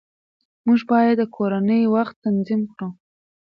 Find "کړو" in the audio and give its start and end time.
2.71-2.89